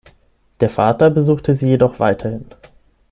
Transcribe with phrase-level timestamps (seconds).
[0.61, 2.45] Der Vater besuchte sie jedoch weiterhin.